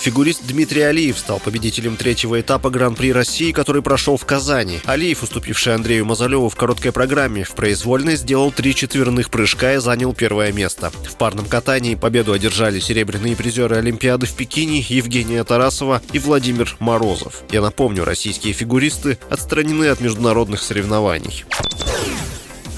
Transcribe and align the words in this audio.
Фигурист 0.00 0.46
Дмитрий 0.46 0.80
Алиев 0.80 1.18
стал 1.18 1.40
победителем 1.40 1.94
третьего 1.94 2.40
этапа 2.40 2.70
Гран-при 2.70 3.12
России, 3.12 3.52
который 3.52 3.82
прошел 3.82 4.16
в 4.16 4.24
Казани. 4.24 4.80
Алиев, 4.86 5.22
уступивший 5.22 5.74
Андрею 5.74 6.06
Мазалеву 6.06 6.48
в 6.48 6.56
короткой 6.56 6.90
программе, 6.90 7.44
в 7.44 7.54
произвольной 7.54 8.16
сделал 8.16 8.50
три 8.50 8.74
четверных 8.74 9.28
прыжка 9.28 9.74
и 9.74 9.76
занял 9.76 10.14
первое 10.14 10.52
место. 10.52 10.90
В 10.90 11.16
парном 11.16 11.44
катании 11.44 11.96
победу 11.96 12.32
одержали 12.32 12.80
серебряные 12.80 13.36
призеры 13.36 13.76
Олимпиады 13.76 14.24
в 14.24 14.32
Пекине 14.32 14.80
Евгения 14.80 15.44
Тарасова 15.44 16.00
и 16.14 16.18
Владимир 16.18 16.74
Морозов. 16.78 17.42
Я 17.52 17.60
напомню, 17.60 18.04
российские 18.04 18.54
фигуристы 18.54 19.18
отстранены 19.28 19.84
от 19.88 20.00
международных 20.00 20.62
соревнований. 20.62 21.44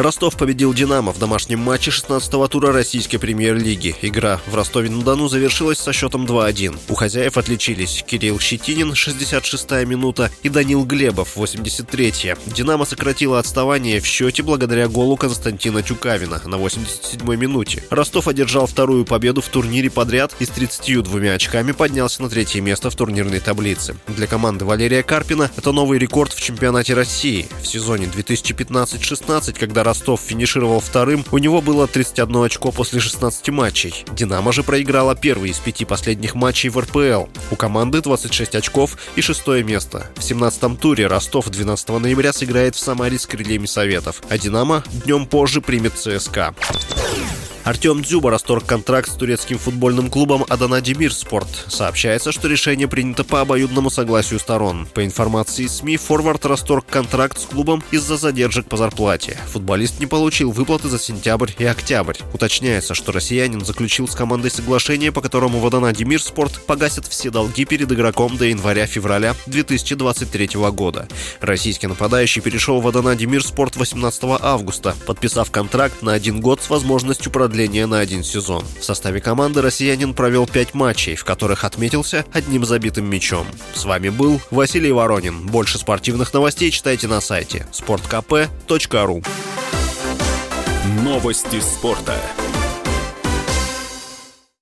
Ростов 0.00 0.38
победил 0.38 0.72
«Динамо» 0.72 1.12
в 1.12 1.18
домашнем 1.18 1.60
матче 1.60 1.90
16-го 1.90 2.48
тура 2.48 2.72
российской 2.72 3.18
премьер-лиги. 3.18 3.94
Игра 4.00 4.40
в 4.46 4.54
Ростове-на-Дону 4.54 5.28
завершилась 5.28 5.78
со 5.78 5.92
счетом 5.92 6.24
2-1. 6.24 6.78
У 6.88 6.94
хозяев 6.94 7.36
отличились 7.36 8.02
Кирилл 8.06 8.40
Щетинин, 8.40 8.92
66-я 8.92 9.84
минута, 9.84 10.30
и 10.42 10.48
Данил 10.48 10.86
Глебов, 10.86 11.36
83-я. 11.36 12.38
«Динамо» 12.46 12.86
сократило 12.86 13.38
отставание 13.38 14.00
в 14.00 14.06
счете 14.06 14.42
благодаря 14.42 14.88
голу 14.88 15.18
Константина 15.18 15.82
Тюкавина 15.82 16.40
на 16.46 16.54
87-й 16.54 17.36
минуте. 17.36 17.84
Ростов 17.90 18.26
одержал 18.26 18.66
вторую 18.66 19.04
победу 19.04 19.42
в 19.42 19.48
турнире 19.48 19.90
подряд 19.90 20.34
и 20.38 20.46
с 20.46 20.48
32 20.48 21.32
очками 21.32 21.72
поднялся 21.72 22.22
на 22.22 22.30
третье 22.30 22.62
место 22.62 22.88
в 22.88 22.96
турнирной 22.96 23.40
таблице. 23.40 23.96
Для 24.08 24.26
команды 24.26 24.64
Валерия 24.64 25.02
Карпина 25.02 25.50
это 25.58 25.72
новый 25.72 25.98
рекорд 25.98 26.32
в 26.32 26.40
чемпионате 26.40 26.94
России. 26.94 27.46
В 27.60 27.66
сезоне 27.66 28.06
2015-16, 28.06 29.58
когда 29.58 29.89
Ростов 29.90 30.20
финишировал 30.20 30.78
вторым, 30.78 31.24
у 31.32 31.38
него 31.38 31.60
было 31.60 31.88
31 31.88 32.44
очко 32.44 32.70
после 32.70 33.00
16 33.00 33.48
матчей. 33.48 34.04
«Динамо» 34.12 34.52
же 34.52 34.62
проиграла 34.62 35.16
первый 35.16 35.50
из 35.50 35.58
пяти 35.58 35.84
последних 35.84 36.36
матчей 36.36 36.68
в 36.68 36.78
РПЛ. 36.78 37.28
У 37.50 37.56
команды 37.56 38.00
26 38.00 38.54
очков 38.54 38.96
и 39.16 39.20
шестое 39.20 39.64
место. 39.64 40.06
В 40.14 40.20
17-м 40.20 40.76
туре 40.76 41.08
Ростов 41.08 41.48
12 41.48 41.88
ноября 41.88 42.32
сыграет 42.32 42.76
в 42.76 42.78
Самаре 42.78 43.18
с 43.18 43.26
крыльями 43.26 43.66
Советов, 43.66 44.22
а 44.28 44.38
«Динамо» 44.38 44.84
днем 45.04 45.26
позже 45.26 45.60
примет 45.60 45.94
ЦСКА. 45.98 46.54
Артем 47.62 48.00
Дзюба 48.00 48.30
расторг 48.30 48.64
контракт 48.64 49.10
с 49.10 49.14
турецким 49.14 49.58
футбольным 49.58 50.08
клубом 50.08 50.46
Адана 50.48 50.80
Демир 50.80 51.12
Спорт. 51.12 51.46
Сообщается, 51.68 52.32
что 52.32 52.48
решение 52.48 52.88
принято 52.88 53.22
по 53.22 53.42
обоюдному 53.42 53.90
согласию 53.90 54.40
сторон. 54.40 54.88
По 54.94 55.04
информации 55.04 55.66
СМИ, 55.66 55.98
форвард 55.98 56.46
расторг 56.46 56.86
контракт 56.86 57.38
с 57.38 57.44
клубом 57.44 57.84
из-за 57.90 58.16
задержек 58.16 58.66
по 58.66 58.78
зарплате. 58.78 59.38
Футболист 59.48 60.00
не 60.00 60.06
получил 60.06 60.52
выплаты 60.52 60.88
за 60.88 60.98
сентябрь 60.98 61.50
и 61.58 61.64
октябрь. 61.66 62.16
Уточняется, 62.32 62.94
что 62.94 63.12
россиянин 63.12 63.62
заключил 63.62 64.08
с 64.08 64.14
командой 64.14 64.50
соглашение, 64.50 65.12
по 65.12 65.20
которому 65.20 65.60
в 65.60 65.66
Адана 65.66 65.92
Демир 65.92 66.22
Спорт 66.22 66.64
погасит 66.66 67.06
все 67.06 67.30
долги 67.30 67.66
перед 67.66 67.92
игроком 67.92 68.38
до 68.38 68.46
января-февраля 68.46 69.36
2023 69.46 70.48
года. 70.72 71.08
Российский 71.42 71.88
нападающий 71.88 72.40
перешел 72.40 72.80
в 72.80 72.88
Адана 72.88 73.14
Демир 73.14 73.44
Спорт 73.44 73.76
18 73.76 74.22
августа, 74.40 74.96
подписав 75.06 75.50
контракт 75.50 76.00
на 76.00 76.14
один 76.14 76.40
год 76.40 76.62
с 76.62 76.70
возможностью 76.70 77.30
продления 77.30 77.49
продление 77.50 77.86
на 77.86 77.98
один 77.98 78.22
сезон. 78.22 78.64
В 78.78 78.84
составе 78.84 79.20
команды 79.20 79.60
россиянин 79.60 80.14
провел 80.14 80.46
пять 80.46 80.72
матчей, 80.72 81.16
в 81.16 81.24
которых 81.24 81.64
отметился 81.64 82.24
одним 82.32 82.64
забитым 82.64 83.06
мячом. 83.06 83.44
С 83.74 83.84
вами 83.84 84.08
был 84.08 84.40
Василий 84.52 84.92
Воронин. 84.92 85.48
Больше 85.48 85.76
спортивных 85.76 86.32
новостей 86.32 86.70
читайте 86.70 87.08
на 87.08 87.20
сайте 87.20 87.66
sportkp.ru 87.72 89.26
Новости 91.02 91.58
спорта. 91.58 92.14